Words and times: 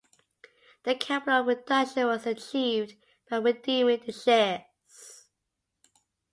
The 0.81 0.95
capital 0.95 1.43
reduction 1.43 2.07
was 2.07 2.25
achieved 2.25 2.95
by 3.29 3.37
redeeming 3.37 4.01
the 4.03 4.11
shares. 4.11 5.27